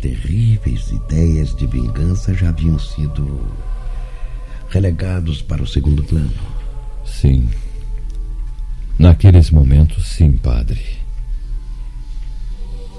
[0.00, 3.46] Terríveis ideias de vingança já haviam sido
[4.68, 6.30] relegados para o segundo plano.
[7.04, 7.48] Sim.
[8.98, 10.80] Naqueles momentos, sim, padre.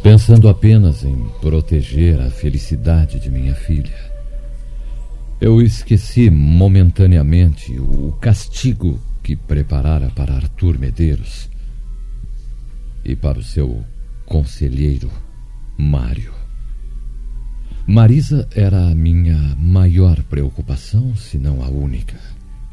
[0.04, 4.12] Pensando apenas em proteger a felicidade de minha filha,
[5.40, 11.50] eu esqueci momentaneamente o castigo que preparara para Arthur Medeiros
[13.06, 13.84] e para o seu
[14.26, 15.12] conselheiro,
[15.78, 16.41] Mário.
[17.88, 22.20] Marisa era a minha maior preocupação, se não a única.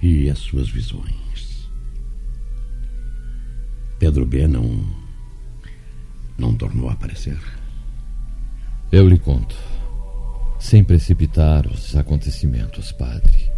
[0.01, 1.69] E as suas visões?
[3.99, 4.87] Pedro B não.
[6.39, 7.39] não tornou a aparecer.
[8.93, 9.57] Eu lhe conto,
[10.59, 13.51] sem precipitar os acontecimentos, padre.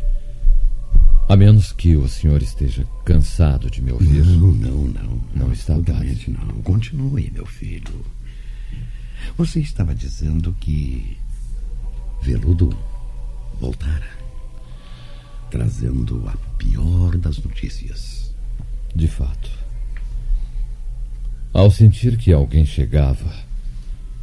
[1.29, 4.25] A menos que o senhor esteja cansado de me ouvir.
[4.25, 5.21] Não, não, não.
[5.35, 6.63] Não está, Absolutamente não.
[6.63, 8.05] Continue, meu filho.
[9.37, 11.19] Você estava dizendo que
[12.31, 12.71] Veludo
[13.61, 14.07] voltara,
[15.51, 18.33] trazendo a pior das notícias.
[18.95, 19.51] De fato.
[21.53, 23.35] Ao sentir que alguém chegava,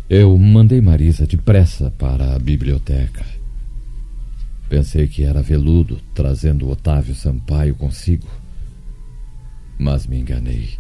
[0.10, 3.26] eu mandei Marisa depressa para a biblioteca.
[4.70, 8.30] Pensei que era Veludo trazendo Otávio Sampaio consigo.
[9.78, 10.80] Mas me enganei.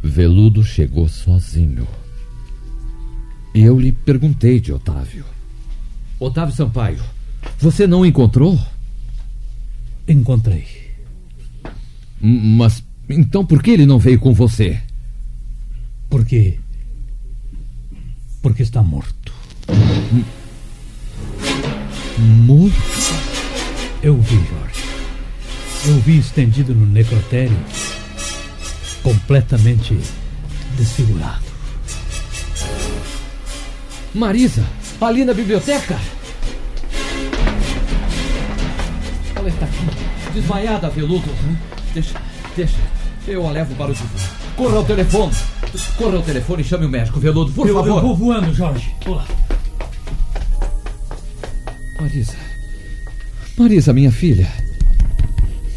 [0.00, 1.88] Veludo chegou sozinho.
[3.52, 5.31] E eu lhe perguntei de Otávio.
[6.24, 7.02] Otávio Sampaio,
[7.58, 8.56] você não encontrou?
[10.06, 10.66] Encontrei.
[12.20, 14.80] Mas então por que ele não veio com você?
[16.08, 16.60] Porque.
[18.40, 19.32] Porque está morto.
[22.18, 22.72] Morto?
[24.00, 24.82] Eu vi, Jorge.
[25.86, 27.56] Eu vi estendido no necrotério,
[29.02, 29.98] completamente
[30.76, 31.42] desfigurado.
[34.14, 34.64] Marisa,
[35.00, 35.98] ali na biblioteca?
[39.34, 41.28] Ela está aqui, desmaiada, veludo.
[41.94, 42.20] Deixa,
[42.56, 42.78] deixa.
[43.26, 44.08] Eu a levo para o divã.
[44.56, 45.32] Corra ao telefone.
[45.96, 47.88] Corra ao telefone e chame o médico, veludo, por eu, favor.
[47.88, 48.94] eu vou voando, Jorge.
[49.04, 49.26] Vou lá.
[52.00, 52.36] Marisa.
[53.56, 54.48] Marisa, minha filha.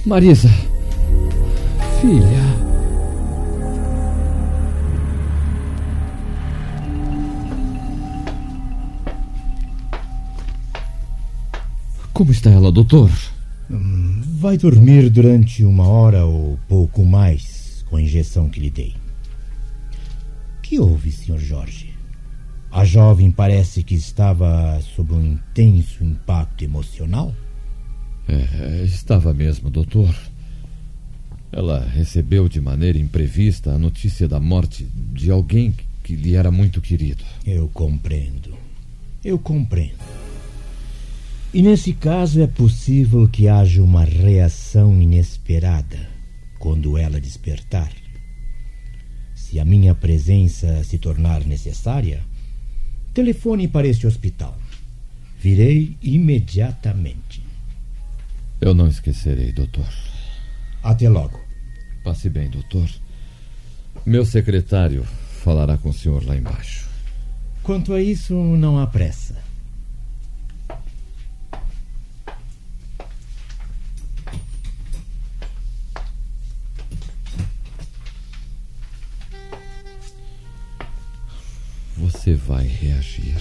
[0.05, 0.49] Marisa.
[2.01, 2.54] Filha.
[12.15, 13.11] Como está ela, doutor?
[14.39, 18.95] Vai dormir durante uma hora ou pouco mais com a injeção que lhe dei.
[20.61, 21.37] Que houve, Sr.
[21.37, 21.93] Jorge?
[22.71, 27.35] A jovem parece que estava sob um intenso impacto emocional.
[28.29, 30.15] É, estava mesmo, doutor.
[31.51, 36.79] Ela recebeu de maneira imprevista a notícia da morte de alguém que lhe era muito
[36.79, 37.25] querido.
[37.45, 38.57] Eu compreendo.
[39.21, 40.24] Eu compreendo.
[41.55, 46.05] E nesse caso é possível que haja uma reação inesperada
[46.59, 47.93] quando ela despertar.
[49.33, 52.21] Se a minha presença se tornar necessária,
[53.13, 54.59] telefone para este hospital.
[55.39, 57.41] Virei imediatamente.
[58.59, 59.87] Eu não esquecerei, doutor.
[60.83, 61.39] Até logo.
[62.03, 62.89] Passe bem, doutor.
[64.05, 65.05] Meu secretário
[65.41, 66.85] falará com o senhor lá embaixo.
[67.63, 69.44] Quanto a isso, não há pressa.
[82.25, 83.37] Você vai reagir.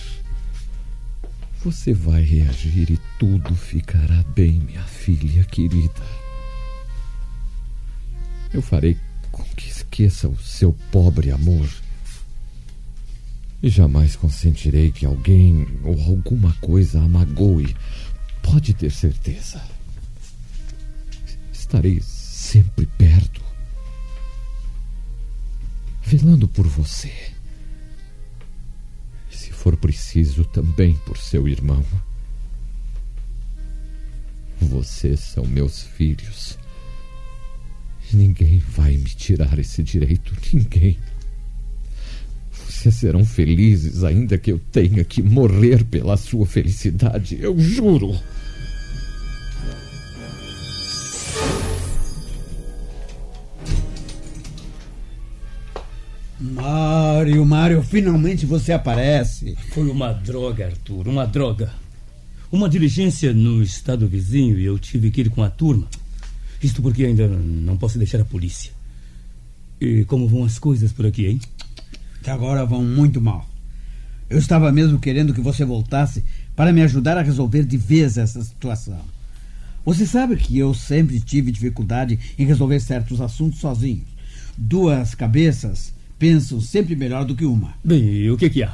[1.65, 6.03] Você vai reagir e tudo ficará bem, minha filha querida.
[8.53, 8.99] Eu farei
[9.33, 11.67] com que esqueça o seu pobre amor.
[13.63, 17.75] E jamais consentirei que alguém ou alguma coisa a magoe.
[18.43, 19.63] Pode ter certeza.
[21.51, 23.43] estarei sempre perto,
[26.05, 27.33] velando por você.
[29.65, 31.83] For preciso, também por seu irmão.
[34.61, 36.59] Vocês são meus filhos.
[38.13, 40.35] Ninguém vai me tirar esse direito.
[40.53, 40.99] Ninguém.
[42.53, 47.39] Vocês serão felizes, ainda que eu tenha que morrer pela sua felicidade.
[47.41, 48.15] Eu juro.
[56.65, 59.55] Mário, Mário, finalmente você aparece.
[59.73, 61.71] Foi uma droga, Arthur, uma droga.
[62.51, 65.87] Uma diligência no estado vizinho e eu tive que ir com a turma.
[66.63, 68.73] Isto porque ainda não posso deixar a polícia.
[69.79, 71.41] E como vão as coisas por aqui, hein?
[72.23, 73.47] Até agora vão muito mal.
[74.31, 76.25] Eu estava mesmo querendo que você voltasse
[76.57, 79.01] para me ajudar a resolver de vez essa situação.
[79.85, 84.03] Você sabe que eu sempre tive dificuldade em resolver certos assuntos sozinho.
[84.57, 87.75] Duas cabeças pensam sempre melhor do que uma.
[87.85, 88.73] Bem, e o que que há?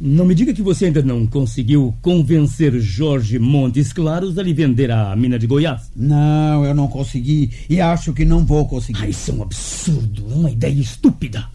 [0.00, 4.90] Não me diga que você ainda não conseguiu convencer Jorge Montes Claros a lhe vender
[4.90, 5.90] a mina de Goiás.
[5.94, 9.02] Não, eu não consegui e acho que não vou conseguir.
[9.02, 11.46] Ah, isso é um absurdo, uma ideia estúpida.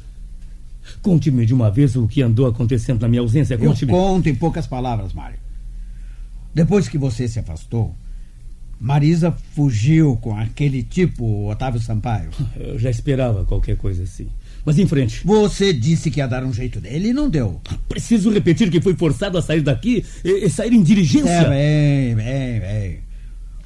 [1.01, 3.55] Conte-me de uma vez o que andou acontecendo na minha ausência.
[3.55, 3.91] Eu Conte-me.
[3.91, 5.39] conto em poucas palavras, Mário.
[6.53, 7.95] Depois que você se afastou,
[8.85, 12.29] Marisa fugiu com aquele tipo, Otávio Sampaio.
[12.55, 14.27] Eu já esperava qualquer coisa assim.
[14.63, 15.25] Mas em frente.
[15.25, 17.59] Você disse que ia dar um jeito dele e não deu.
[17.89, 21.31] Preciso repetir que fui forçado a sair daqui e, e sair em diligência.
[21.31, 22.99] É, bem, bem, bem.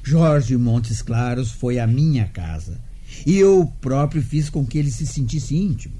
[0.02, 2.80] Jorge Montes Claros foi à minha casa
[3.26, 5.96] e eu próprio fiz com que ele se sentisse íntimo.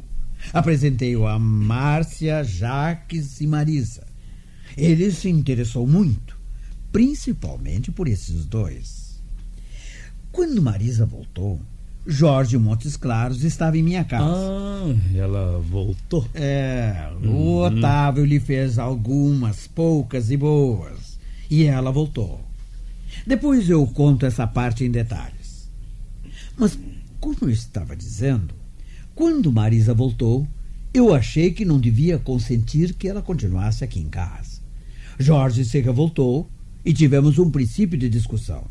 [0.51, 4.07] Apresentei-o a Márcia, Jaques e Marisa.
[4.79, 6.39] Ele se interessou muito,
[6.91, 9.10] principalmente por esses dois.
[10.33, 11.61] Quando Marisa voltou,
[12.07, 14.25] Jorge Montes Claros estava em minha casa.
[14.25, 16.27] Ah, ela voltou.
[16.35, 21.19] É, o Otávio lhe fez algumas, poucas e boas.
[21.51, 22.41] E ela voltou.
[23.27, 25.69] Depois eu conto essa parte em detalhes.
[26.57, 26.79] Mas,
[27.19, 28.55] como eu estava dizendo,
[29.15, 30.47] quando Marisa voltou,
[30.95, 34.61] eu achei que não devia consentir que ela continuasse aqui em casa.
[35.19, 36.49] Jorge se revoltou
[36.85, 38.65] e tivemos um princípio de discussão.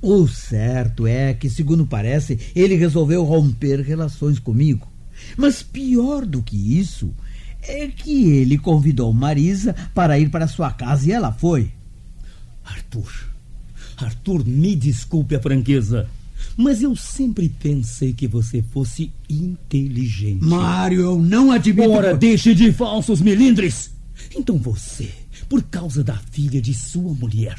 [0.00, 4.86] O certo é que, segundo parece, ele resolveu romper relações comigo.
[5.36, 7.12] Mas pior do que isso
[7.62, 11.70] é que ele convidou Marisa para ir para sua casa e ela foi.
[12.64, 13.10] Arthur,
[13.96, 16.08] Arthur, me desculpe a franqueza,
[16.56, 20.44] mas eu sempre pensei que você fosse inteligente.
[20.44, 21.90] Mário, eu não admito.
[21.90, 23.90] Ora, deixe de falsos melindres!
[24.34, 25.10] Então você,
[25.48, 27.58] por causa da filha de sua mulher,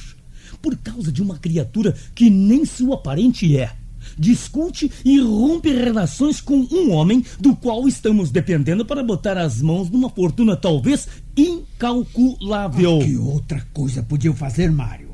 [0.61, 3.71] por causa de uma criatura que nem sua parente é,
[4.17, 9.89] discute e rompe relações com um homem do qual estamos dependendo para botar as mãos
[9.89, 12.99] numa fortuna talvez incalculável.
[12.99, 15.07] Que outra coisa podia eu fazer, Mário?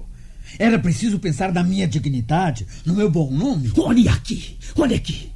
[0.59, 3.71] Era preciso pensar na minha dignidade, no meu bom nome.
[3.77, 5.31] Olhe aqui, olhe aqui.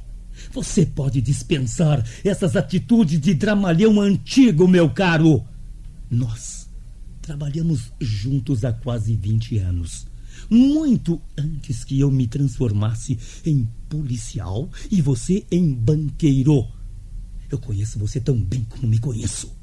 [0.52, 5.42] Você pode dispensar essas atitudes de dramalhão antigo, meu caro.
[6.10, 6.68] Nós
[7.28, 10.06] trabalhamos juntos há quase 20 anos.
[10.48, 16.66] Muito antes que eu me transformasse em policial e você em banqueiro.
[17.50, 19.54] Eu conheço você tão bem como me conheço.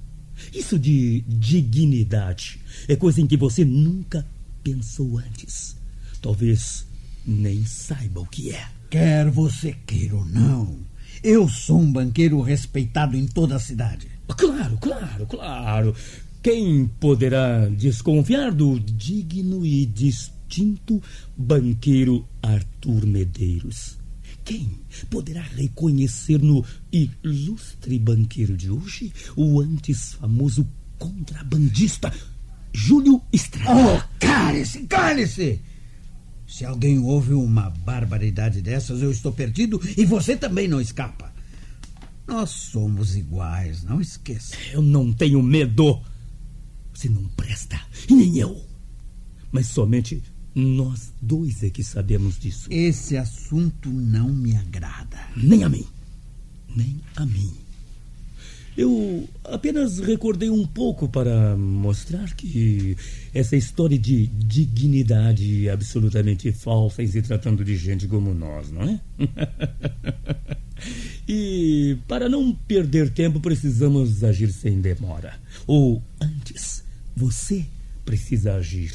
[0.53, 4.23] Isso de dignidade é coisa em que você nunca
[4.63, 5.75] pensou antes.
[6.21, 6.85] Talvez
[7.25, 8.67] nem saiba o que é.
[8.91, 10.77] Quer você queira ou não,
[11.23, 14.07] eu sou um banqueiro respeitado em toda a cidade.
[14.27, 15.95] Claro, claro, claro.
[16.45, 21.01] Quem poderá desconfiar do digno e distinto
[21.35, 23.97] banqueiro Arthur Medeiros?
[24.43, 24.69] Quem
[25.09, 30.67] poderá reconhecer no ilustre banqueiro de hoje o antes famoso
[30.99, 32.13] contrabandista
[32.71, 33.71] Júlio Estrada?
[33.71, 35.59] Oh, cale-se, cale-se!
[36.45, 41.33] Se alguém ouve uma barbaridade dessas, eu estou perdido e você também não escapa.
[42.27, 44.55] Nós somos iguais, não esqueça.
[44.71, 46.03] Eu não tenho medo.
[46.95, 48.65] Você não presta, e nem eu.
[49.51, 50.23] Mas somente
[50.55, 52.69] nós dois é que sabemos disso.
[52.71, 55.19] Esse assunto não me agrada.
[55.35, 55.85] Nem a mim.
[56.73, 57.51] Nem a mim.
[58.77, 62.97] Eu apenas recordei um pouco para mostrar que
[63.33, 68.83] essa história de dignidade é absolutamente falsa em se tratando de gente como nós, não
[68.83, 68.99] é?
[71.27, 75.39] e para não perder tempo, precisamos agir sem demora.
[75.65, 76.84] Ou antes,
[77.15, 77.65] você
[78.03, 78.91] precisa agir.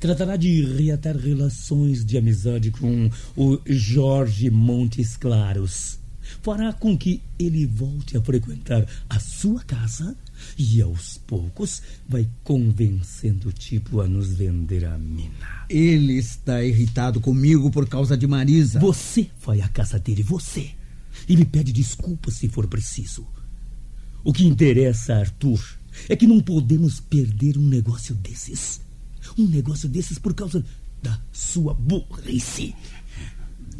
[0.00, 5.98] tratará de reatar relações de amizade com o Jorge Montes Claros.
[6.42, 10.16] Fará com que ele volte a frequentar a sua casa
[10.58, 15.66] e aos poucos vai convencendo o tipo a nos vender a mina.
[15.68, 18.80] Ele está irritado comigo por causa de Marisa.
[18.80, 20.70] Você vai à casa dele, você.
[21.28, 23.26] E me pede desculpas se for preciso.
[24.22, 25.75] O que interessa, Arthur,
[26.08, 28.80] é que não podemos perder um negócio desses.
[29.38, 30.64] Um negócio desses por causa
[31.02, 32.74] da sua burrice.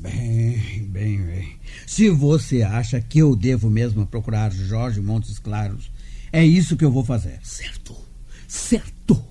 [0.03, 1.57] Bem, bem, bem.
[1.87, 5.91] Se você acha que eu devo mesmo procurar Jorge Montes Claros,
[6.33, 7.41] é isso que eu vou fazer.
[7.43, 7.97] Certo,
[8.47, 9.23] certo.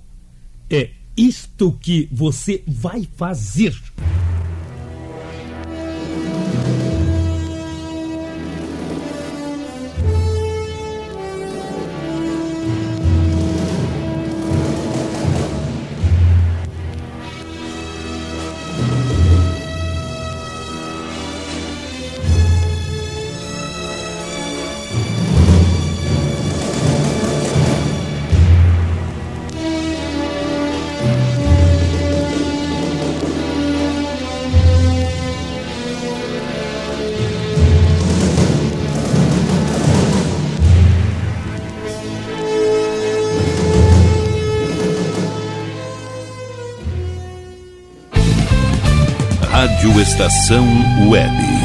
[0.69, 3.73] É isto que você vai fazer.
[50.05, 50.67] Estação
[51.09, 51.64] Web.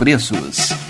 [0.00, 0.89] preços.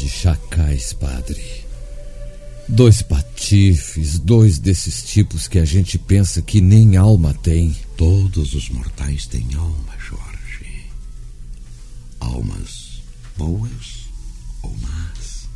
[0.08, 1.66] Chacais, padre.
[2.68, 7.76] Dois patifes, dois desses tipos que a gente pensa que nem alma tem.
[7.96, 10.86] Todos os mortais têm alma, Jorge.
[12.20, 13.02] Almas
[13.38, 14.10] boas
[14.64, 15.48] ou más.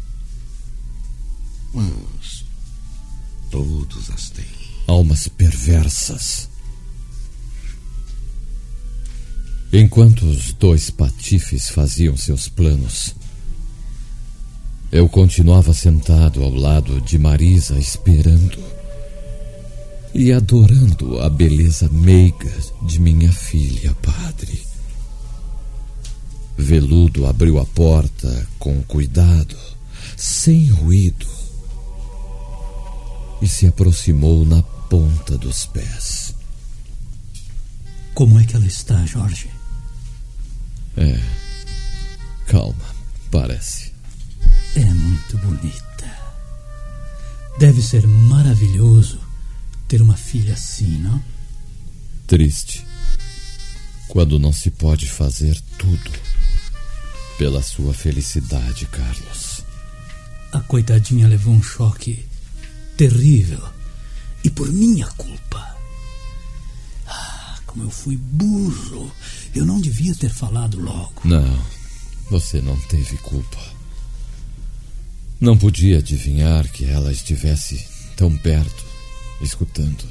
[1.73, 2.45] Mas
[3.49, 4.45] todos as têm.
[4.87, 6.49] Almas perversas.
[9.73, 13.15] Enquanto os dois patifes faziam seus planos,
[14.91, 18.61] eu continuava sentado ao lado de Marisa, esperando
[20.13, 24.61] e adorando a beleza meiga de minha filha, padre.
[26.57, 29.55] Veludo abriu a porta com cuidado,
[30.17, 31.27] sem ruído,
[33.41, 36.35] e se aproximou na ponta dos pés.
[38.13, 39.49] Como é que ela está, Jorge?
[40.97, 41.17] É.
[42.45, 42.75] Calma,
[43.31, 43.90] parece.
[44.75, 45.91] É muito bonita.
[47.59, 49.19] Deve ser maravilhoso
[49.87, 51.21] ter uma filha assim, não?
[52.25, 52.85] Triste.
[54.07, 56.11] Quando não se pode fazer tudo
[57.37, 59.63] pela sua felicidade, Carlos.
[60.51, 62.25] A coitadinha levou um choque
[62.95, 63.61] terrível.
[64.43, 65.77] E por minha culpa.
[67.07, 69.11] Ah, como eu fui burro.
[69.53, 71.21] Eu não devia ter falado logo.
[71.25, 71.65] Não,
[72.29, 73.59] você não teve culpa.
[75.41, 77.83] Não podia adivinhar que ela estivesse
[78.15, 78.85] tão perto,
[79.41, 80.07] escutando.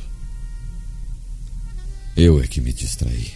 [2.16, 3.33] Eu é que me distraí.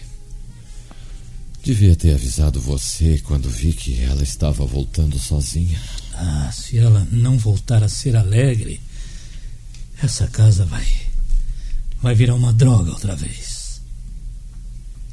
[1.63, 5.81] Devia ter avisado você quando vi que ela estava voltando sozinha.
[6.13, 8.81] Ah, se ela não voltar a ser alegre,
[10.03, 10.85] essa casa vai.
[12.01, 13.81] vai virar uma droga outra vez.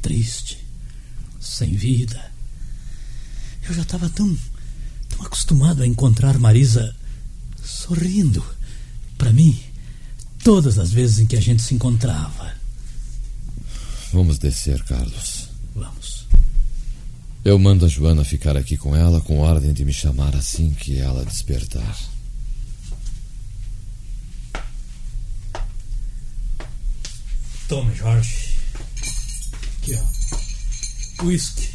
[0.02, 0.58] Triste,
[1.40, 2.32] sem vida.
[3.68, 4.36] Eu já estava tão.
[5.24, 6.94] Acostumado a encontrar Marisa
[7.62, 8.44] sorrindo
[9.16, 9.58] para mim
[10.42, 12.52] todas as vezes em que a gente se encontrava.
[14.12, 15.48] Vamos descer, Carlos.
[15.74, 16.26] Vamos.
[17.44, 20.98] Eu mando a Joana ficar aqui com ela com ordem de me chamar assim que
[20.98, 21.98] ela despertar.
[27.68, 28.48] Tome, Jorge.
[29.78, 31.24] Aqui, ó.
[31.24, 31.70] Whisky.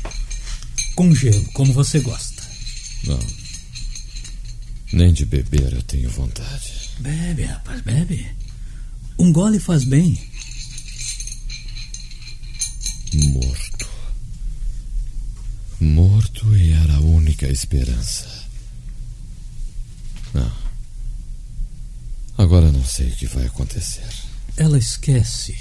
[0.95, 2.36] Com gelo, como você gosta.
[3.07, 3.19] Não.
[4.91, 6.91] Nem de beber eu tenho vontade.
[6.99, 8.29] Bebe, rapaz, bebe.
[9.17, 10.19] Um gole faz bem.
[13.13, 13.89] Morto.
[15.79, 18.27] Morto e era a única esperança.
[20.33, 20.51] Não.
[22.37, 24.07] Agora não sei o que vai acontecer.
[24.57, 25.57] Ela esquece.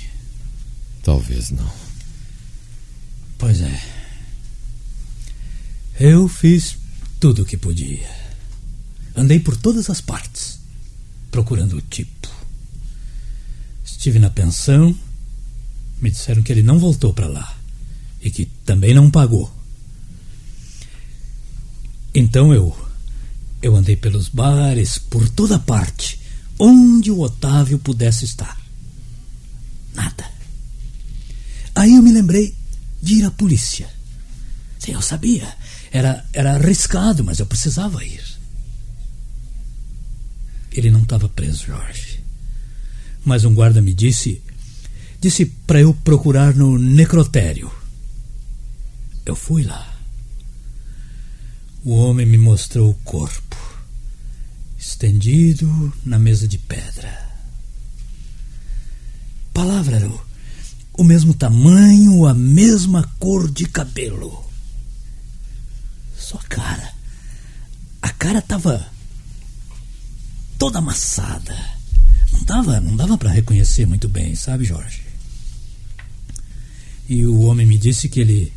[1.03, 1.73] Talvez não.
[3.39, 3.83] Pois é.
[5.99, 6.77] Eu fiz
[7.27, 8.09] tudo o que podia.
[9.17, 10.61] Andei por todas as partes,
[11.29, 12.31] procurando o tipo.
[13.85, 14.97] Estive na pensão.
[16.01, 17.59] Me disseram que ele não voltou para lá
[18.23, 19.53] e que também não pagou.
[22.15, 22.77] Então eu
[23.61, 26.21] eu andei pelos bares, por toda parte,
[26.57, 28.57] onde o Otávio pudesse estar.
[29.93, 30.31] Nada.
[31.75, 32.55] Aí eu me lembrei
[33.03, 33.93] de ir à polícia.
[34.87, 35.53] Eu sabia.
[35.97, 38.23] Era, era arriscado, mas eu precisava ir.
[40.71, 42.23] Ele não estava preso, Jorge.
[43.25, 44.43] Mas um guarda me disse.
[45.19, 47.73] Disse para eu procurar no necrotério.
[49.25, 49.97] Eu fui lá.
[51.83, 53.57] O homem me mostrou o corpo,
[54.77, 57.27] estendido na mesa de pedra.
[59.55, 60.21] Palavra o,
[60.99, 64.46] o mesmo tamanho, a mesma cor de cabelo.
[66.37, 66.93] Só cara.
[68.03, 68.87] A cara tava
[70.59, 71.57] toda amassada.
[72.33, 75.01] Não dava, não dava para reconhecer muito bem, sabe, Jorge?
[77.09, 78.53] E o homem me disse que ele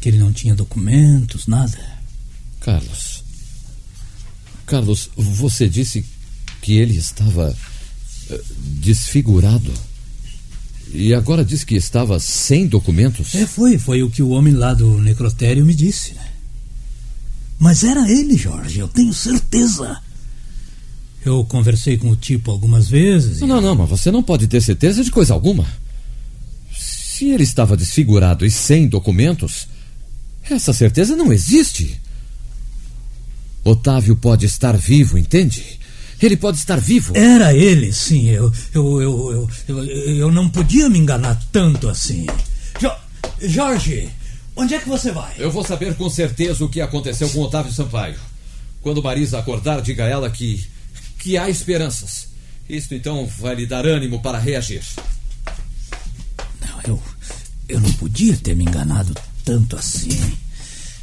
[0.00, 1.78] que ele não tinha documentos, nada.
[2.60, 3.24] Carlos.
[4.66, 6.04] Carlos, você disse
[6.60, 7.56] que ele estava
[8.30, 9.72] eh, desfigurado.
[10.92, 13.34] E agora diz que estava sem documentos?
[13.34, 16.25] É, foi, foi o que o homem lá do necrotério me disse, né?
[17.58, 20.00] Mas era ele, Jorge, eu tenho certeza.
[21.24, 23.40] Eu conversei com o tipo algumas vezes.
[23.40, 25.66] Não, não, não, mas você não pode ter certeza de coisa alguma.
[26.78, 29.66] Se ele estava desfigurado e sem documentos,
[30.48, 32.00] essa certeza não existe.
[33.64, 35.80] Otávio pode estar vivo, entende?
[36.22, 37.16] Ele pode estar vivo.
[37.16, 38.28] Era ele, sim.
[38.28, 42.26] Eu, eu, eu, eu, eu, eu não podia me enganar tanto assim.
[42.80, 42.90] Jo
[43.42, 44.08] Jorge,
[44.56, 45.34] onde é que você vai?
[45.38, 48.18] Eu vou saber com certeza o que aconteceu com Otávio Sampaio.
[48.80, 50.66] Quando Marisa acordar, diga a ela que,
[51.18, 52.28] que há esperanças.
[52.68, 54.82] Isto então vai lhe dar ânimo para reagir.
[56.60, 57.02] Não, eu,
[57.68, 59.14] eu não podia ter me enganado
[59.44, 60.36] tanto assim.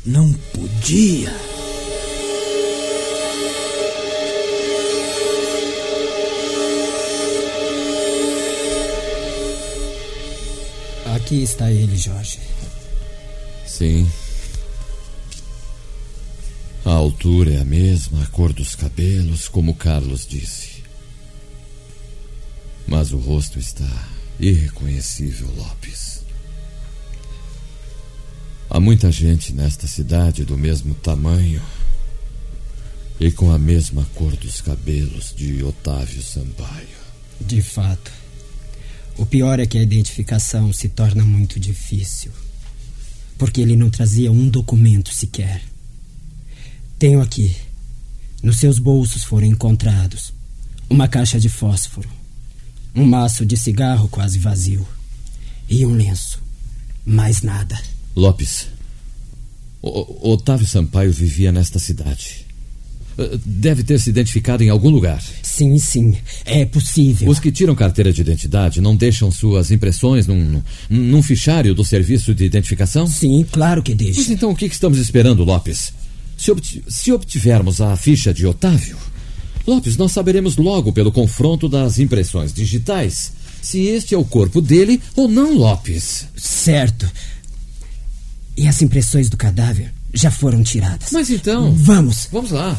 [0.05, 1.33] Não podia.
[11.15, 12.39] Aqui está ele, Jorge.
[13.65, 14.09] Sim.
[16.85, 20.83] A altura é a mesma, a cor dos cabelos, como Carlos disse.
[22.85, 26.23] Mas o rosto está irreconhecível, Lopes.
[28.69, 31.61] Há muita gente nesta cidade do mesmo tamanho
[33.19, 37.03] e com a mesma cor dos cabelos de Otávio Sampaio.
[37.39, 38.11] De fato.
[39.15, 42.31] O pior é que a identificação se torna muito difícil.
[43.37, 45.61] Porque ele não trazia um documento sequer.
[46.97, 47.55] Tenho aqui.
[48.41, 50.33] Nos seus bolsos foram encontrados
[50.89, 52.09] uma caixa de fósforo,
[52.93, 54.87] um maço de cigarro quase vazio
[55.67, 56.41] e um lenço.
[57.05, 57.81] Mais nada.
[58.15, 58.67] Lopes,
[59.81, 62.42] o Otávio Sampaio vivia nesta cidade.
[63.45, 65.23] Deve ter se identificado em algum lugar.
[65.41, 67.29] Sim, sim, é possível.
[67.29, 72.33] Os que tiram carteira de identidade não deixam suas impressões num, num fichário do serviço
[72.33, 73.05] de identificação?
[73.05, 74.23] Sim, claro que deixam.
[74.23, 75.93] Mas então o que estamos esperando, Lopes?
[76.35, 78.97] Se, obti se obtivermos a ficha de Otávio,
[79.67, 85.01] Lopes, nós saberemos logo pelo confronto das impressões digitais se este é o corpo dele
[85.15, 86.27] ou não, Lopes.
[86.35, 87.09] Certo.
[88.57, 91.09] E as impressões do cadáver já foram tiradas.
[91.11, 91.73] Mas então.
[91.73, 92.27] Vamos.
[92.31, 92.77] Vamos lá.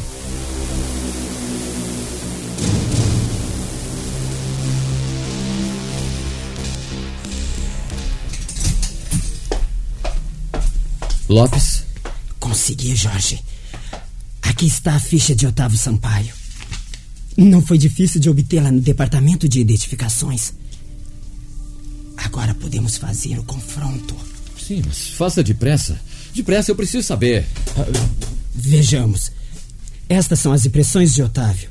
[11.27, 11.83] Lopes?
[12.39, 13.43] Consegui, Jorge.
[14.41, 16.33] Aqui está a ficha de Otávio Sampaio.
[17.35, 20.53] Não foi difícil de obtê-la no departamento de identificações.
[22.15, 24.15] Agora podemos fazer o confronto.
[24.57, 25.99] Sim, mas faça depressa.
[26.35, 27.45] Depressa, eu preciso saber.
[28.53, 29.31] Vejamos.
[30.09, 31.69] Estas são as impressões de Otávio.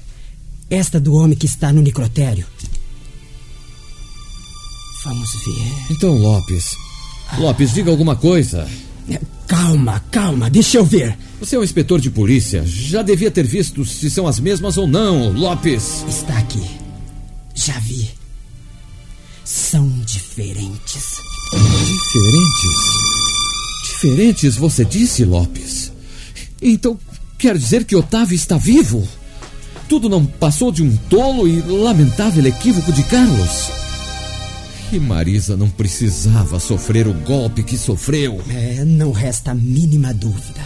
[0.71, 2.47] Esta do homem que está no necrotério.
[5.05, 5.73] Vamos ver.
[5.91, 6.77] Então, Lopes.
[7.39, 8.67] Lopes, diga alguma coisa.
[9.47, 11.17] Calma, calma, deixa eu ver.
[11.39, 12.65] Você é um inspetor de polícia.
[12.65, 16.03] Já devia ter visto se são as mesmas ou não, Lopes.
[16.09, 16.65] Está aqui.
[17.55, 18.11] Já vi.
[19.45, 21.21] São diferentes.
[21.53, 23.24] Diferentes?
[24.05, 25.91] Diferentes, você disse, Lopes?
[26.61, 26.99] Então,
[27.39, 29.03] quer dizer que Otávio está vivo?
[29.89, 33.71] Tudo não passou de um tolo e lamentável equívoco de Carlos?
[34.93, 38.43] E Marisa não precisava sofrer o golpe que sofreu.
[38.51, 40.61] É, não resta a mínima dúvida.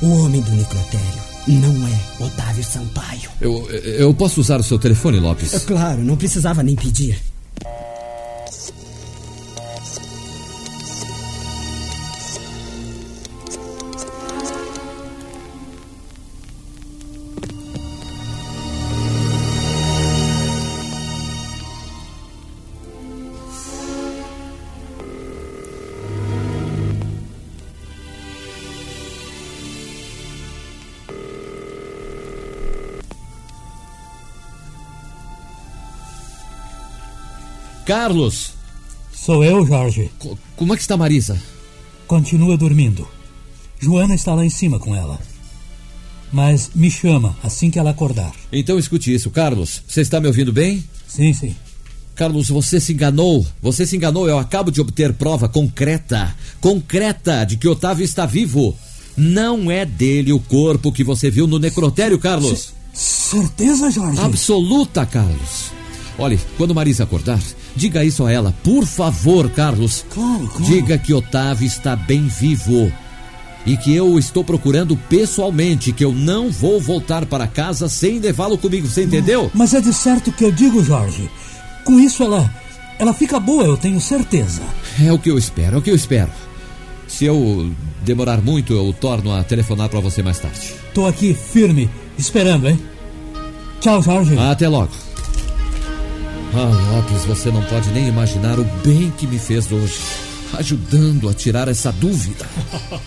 [0.00, 3.28] O homem do necrotério não é Otávio Sampaio.
[3.40, 5.54] Eu, eu posso usar o seu telefone, Lopes?
[5.54, 7.20] É claro, não precisava nem pedir.
[37.86, 38.50] Carlos!
[39.14, 40.10] Sou eu, Jorge.
[40.18, 41.40] Co como é que está Marisa?
[42.08, 43.06] Continua dormindo.
[43.78, 45.20] Joana está lá em cima com ela.
[46.32, 48.32] Mas me chama assim que ela acordar.
[48.52, 49.82] Então escute isso, Carlos.
[49.86, 50.82] Você está me ouvindo bem?
[51.06, 51.54] Sim, sim.
[52.16, 53.46] Carlos, você se enganou.
[53.62, 54.28] Você se enganou.
[54.28, 58.76] Eu acabo de obter prova concreta, concreta, de que Otávio está vivo.
[59.16, 62.72] Não é dele o corpo que você viu no necrotério, Carlos.
[62.92, 64.20] C certeza, Jorge?
[64.20, 65.70] Absoluta, Carlos.
[66.18, 67.40] Olhe, quando Marisa acordar,
[67.76, 70.04] diga isso a ela, por favor, Carlos.
[70.10, 70.64] Claro, claro.
[70.64, 72.90] Diga que Otávio está bem vivo
[73.66, 78.18] e que eu o estou procurando pessoalmente, que eu não vou voltar para casa sem
[78.20, 79.50] levá-lo comigo, você entendeu?
[79.52, 81.28] Mas é de certo que eu digo, Jorge.
[81.84, 82.50] Com isso ela
[82.98, 84.62] ela fica boa, eu tenho certeza.
[85.04, 86.30] É o que eu espero, é o que eu espero.
[87.06, 87.70] Se eu
[88.02, 90.74] demorar muito, eu torno a telefonar para você mais tarde.
[90.94, 92.80] Tô aqui firme, esperando, hein?
[93.80, 94.38] Tchau, Jorge.
[94.38, 95.05] Até logo.
[96.58, 99.98] Ah, Lopes, você não pode nem imaginar o bem que me fez hoje,
[100.54, 102.46] ajudando a tirar essa dúvida.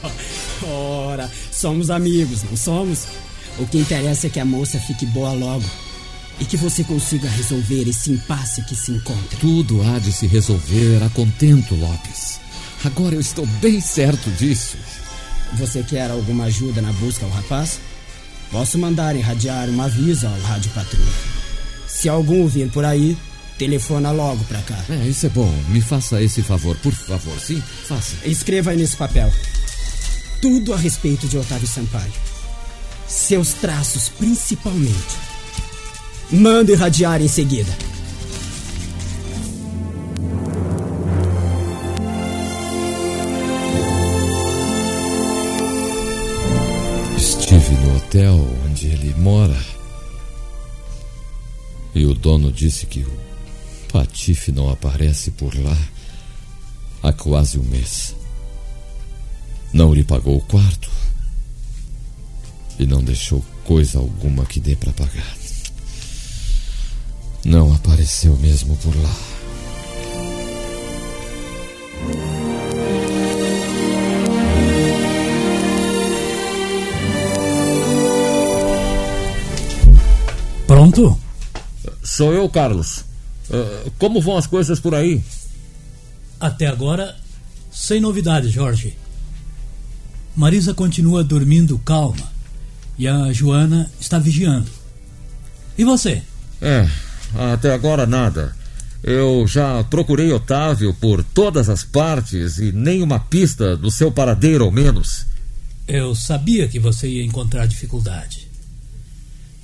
[0.64, 3.08] Ora, somos amigos, não somos?
[3.58, 5.66] O que interessa é que a moça fique boa logo
[6.40, 9.40] e que você consiga resolver esse impasse que se encontra.
[9.40, 12.40] Tudo há de se resolver a contento, Lopes.
[12.86, 14.78] Agora eu estou bem certo disso.
[15.54, 17.80] Você quer alguma ajuda na busca ao rapaz?
[18.52, 21.08] Posso mandar irradiar um aviso ao rádio patrulha.
[21.88, 23.18] Se algum vir por aí,
[23.60, 24.82] telefona logo pra cá.
[24.90, 25.54] É, isso é bom.
[25.68, 27.38] Me faça esse favor, por favor.
[27.40, 28.16] Sim, faça.
[28.26, 29.32] Escreva aí nesse papel.
[30.42, 32.14] Tudo a respeito de Otávio Sampaio.
[33.06, 35.18] Seus traços, principalmente.
[36.32, 37.72] Manda irradiar em seguida.
[47.18, 49.58] Estive no hotel onde ele mora.
[51.94, 53.29] E o dono disse que o
[53.92, 55.78] Patife não aparece por lá
[57.02, 58.16] há quase um mês.
[59.74, 60.90] Não lhe pagou o quarto.
[62.78, 65.38] E não deixou coisa alguma que dê para pagar.
[67.44, 69.16] Não apareceu mesmo por lá.
[80.68, 81.20] Pronto?
[82.04, 83.09] Sou eu, Carlos.
[83.50, 85.24] Uh, como vão as coisas por aí?
[86.40, 87.16] Até agora,
[87.72, 88.96] sem novidades, Jorge.
[90.36, 92.32] Marisa continua dormindo calma
[92.98, 94.70] e a Joana está vigiando.
[95.78, 96.22] E você?
[96.62, 96.88] É,
[97.54, 98.56] até agora nada.
[99.02, 104.72] Eu já procurei Otávio por todas as partes e nenhuma pista do seu paradeiro, ao
[104.72, 105.26] menos.
[105.88, 108.50] Eu sabia que você ia encontrar dificuldade.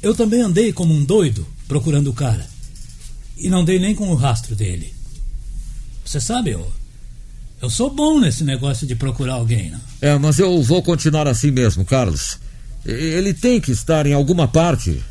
[0.01, 2.47] Eu também andei como um doido procurando o cara.
[3.37, 4.93] E não dei nem com o rastro dele.
[6.05, 6.71] Você sabe, eu.
[7.61, 9.79] Eu sou bom nesse negócio de procurar alguém, não?
[10.01, 12.37] É, mas eu vou continuar assim mesmo, Carlos.
[12.85, 15.01] Ele tem que estar em alguma parte.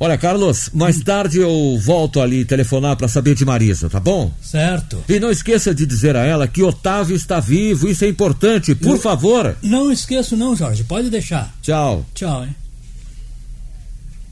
[0.00, 4.32] Olha, Carlos, mais tarde eu volto ali telefonar para saber de Marisa, tá bom?
[4.42, 5.04] Certo.
[5.08, 8.96] E não esqueça de dizer a ela que Otávio está vivo, isso é importante, por
[8.96, 9.56] Eu- favor.
[9.62, 10.82] Não esqueço, não, Jorge.
[10.84, 11.54] Pode deixar.
[11.62, 12.04] Tchau.
[12.14, 12.56] Tchau, hein?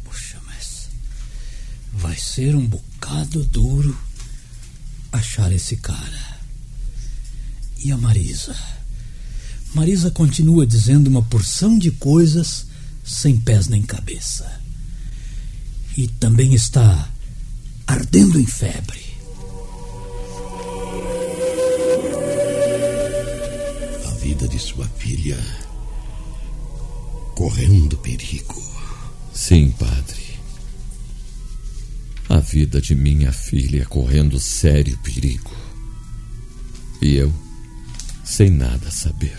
[0.05, 0.89] Puxa, mas.
[1.93, 2.67] Vai ser um
[3.01, 3.97] bocado duro
[5.11, 6.39] achar esse cara.
[7.83, 8.55] E a Marisa?
[9.75, 12.67] Marisa continua dizendo uma porção de coisas
[13.03, 14.61] sem pés nem cabeça.
[15.97, 17.09] E também está
[17.87, 19.03] ardendo em febre.
[24.07, 25.39] A vida de sua filha
[27.35, 28.63] correndo perigo.
[29.33, 30.30] Sim, padre.
[32.31, 35.51] A vida de minha filha correndo sério perigo.
[37.03, 37.33] E eu,
[38.25, 39.37] sem nada saber.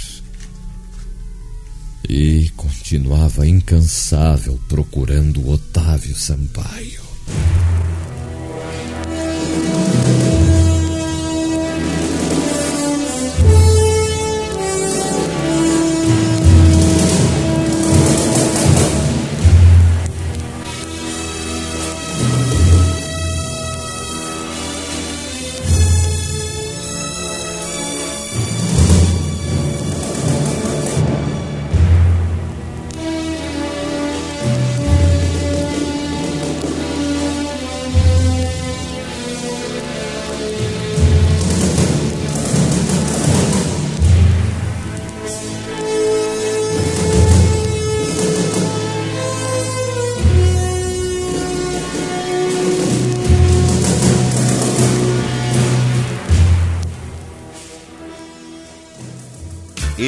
[2.09, 7.01] E continuava incansável procurando Otávio Sampaio.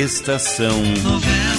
[0.04, 1.53] Estação Novela.